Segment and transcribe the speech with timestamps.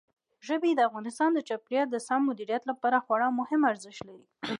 [0.47, 4.25] ژبې د افغانستان د چاپیریال د سم مدیریت لپاره خورا مهم ارزښت لري.